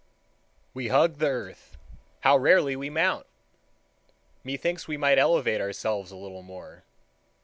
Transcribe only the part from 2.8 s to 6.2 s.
mount! Methinks we might elevate ourselves a